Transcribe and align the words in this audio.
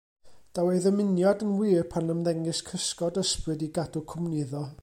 Daw 0.57 0.69
ei 0.75 0.79
ddymuniad 0.85 1.43
yn 1.47 1.51
wir 1.59 1.85
pan 1.93 2.11
ymddengys 2.15 2.65
cysgod 2.73 3.23
ysbryd 3.27 3.67
i 3.69 3.73
gadw 3.79 4.07
cwmni 4.15 4.45
iddo. 4.47 4.69